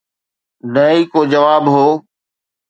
[0.73, 1.87] نه ئي ڪو جواب هو.